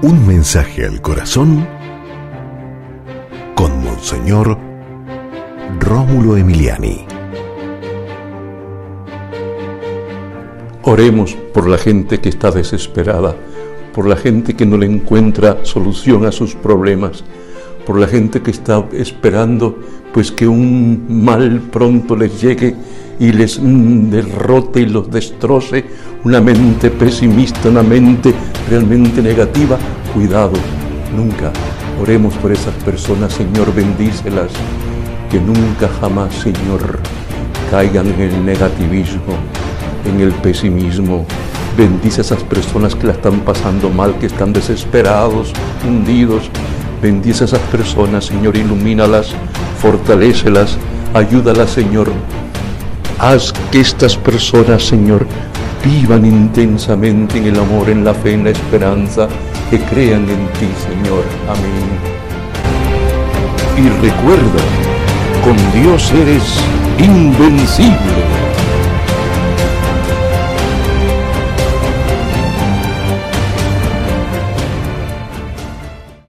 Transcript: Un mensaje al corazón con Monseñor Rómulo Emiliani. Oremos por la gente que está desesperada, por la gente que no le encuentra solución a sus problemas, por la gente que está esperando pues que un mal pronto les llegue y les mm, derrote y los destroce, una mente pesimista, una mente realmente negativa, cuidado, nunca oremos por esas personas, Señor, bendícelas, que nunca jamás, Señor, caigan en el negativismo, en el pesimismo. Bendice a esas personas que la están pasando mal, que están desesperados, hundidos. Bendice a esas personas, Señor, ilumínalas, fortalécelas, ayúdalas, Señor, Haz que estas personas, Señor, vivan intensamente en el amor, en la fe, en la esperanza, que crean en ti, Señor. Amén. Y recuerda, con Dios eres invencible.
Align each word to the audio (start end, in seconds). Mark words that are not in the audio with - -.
Un 0.00 0.28
mensaje 0.28 0.86
al 0.86 1.02
corazón 1.02 1.66
con 3.56 3.82
Monseñor 3.82 4.56
Rómulo 5.80 6.36
Emiliani. 6.36 7.04
Oremos 10.84 11.36
por 11.52 11.68
la 11.68 11.78
gente 11.78 12.20
que 12.20 12.28
está 12.28 12.52
desesperada, 12.52 13.34
por 13.92 14.06
la 14.06 14.14
gente 14.14 14.54
que 14.54 14.64
no 14.64 14.76
le 14.76 14.86
encuentra 14.86 15.64
solución 15.64 16.26
a 16.26 16.30
sus 16.30 16.54
problemas, 16.54 17.24
por 17.84 17.98
la 17.98 18.06
gente 18.06 18.40
que 18.40 18.52
está 18.52 18.86
esperando 18.92 19.80
pues 20.14 20.30
que 20.30 20.46
un 20.46 21.24
mal 21.24 21.60
pronto 21.72 22.14
les 22.14 22.40
llegue 22.40 22.76
y 23.18 23.32
les 23.32 23.60
mm, 23.60 24.10
derrote 24.10 24.80
y 24.80 24.86
los 24.86 25.10
destroce, 25.10 25.84
una 26.22 26.40
mente 26.40 26.88
pesimista, 26.90 27.68
una 27.68 27.82
mente 27.82 28.32
realmente 28.68 29.22
negativa, 29.22 29.78
cuidado, 30.14 30.52
nunca 31.16 31.52
oremos 32.00 32.34
por 32.34 32.52
esas 32.52 32.74
personas, 32.84 33.32
Señor, 33.32 33.74
bendícelas, 33.74 34.50
que 35.30 35.40
nunca 35.40 35.88
jamás, 36.00 36.34
Señor, 36.34 37.00
caigan 37.70 38.06
en 38.08 38.20
el 38.20 38.44
negativismo, 38.44 39.34
en 40.06 40.20
el 40.20 40.32
pesimismo. 40.32 41.26
Bendice 41.76 42.20
a 42.20 42.24
esas 42.24 42.42
personas 42.42 42.94
que 42.94 43.06
la 43.06 43.12
están 43.12 43.40
pasando 43.40 43.90
mal, 43.90 44.18
que 44.18 44.26
están 44.26 44.52
desesperados, 44.52 45.52
hundidos. 45.86 46.50
Bendice 47.00 47.44
a 47.44 47.46
esas 47.46 47.60
personas, 47.70 48.26
Señor, 48.26 48.56
ilumínalas, 48.56 49.32
fortalécelas, 49.80 50.76
ayúdalas, 51.14 51.70
Señor, 51.70 52.10
Haz 53.20 53.52
que 53.72 53.80
estas 53.80 54.16
personas, 54.16 54.84
Señor, 54.84 55.26
vivan 55.84 56.24
intensamente 56.24 57.38
en 57.38 57.46
el 57.46 57.58
amor, 57.58 57.88
en 57.88 58.04
la 58.04 58.14
fe, 58.14 58.34
en 58.34 58.44
la 58.44 58.50
esperanza, 58.50 59.28
que 59.70 59.78
crean 59.80 60.22
en 60.28 60.46
ti, 60.58 60.68
Señor. 60.86 61.24
Amén. 61.48 62.18
Y 63.76 63.88
recuerda, 64.06 64.62
con 65.44 65.56
Dios 65.80 66.12
eres 66.12 66.42
invencible. 66.98 68.47